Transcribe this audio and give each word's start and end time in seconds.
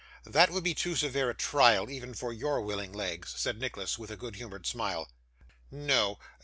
'That 0.23 0.49
would 0.49 0.63
be 0.63 0.73
too 0.73 0.95
severe 0.95 1.29
a 1.29 1.35
trial, 1.35 1.87
even 1.87 2.11
for 2.15 2.33
your 2.33 2.59
willing 2.59 2.91
legs,' 2.91 3.35
said 3.37 3.59
Nicholas, 3.59 3.99
with 3.99 4.09
a 4.09 4.15
good 4.17 4.35
humoured 4.35 4.65
smile. 4.65 5.07
'No. 5.69 6.17